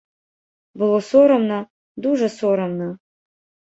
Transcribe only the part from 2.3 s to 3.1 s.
сорамна.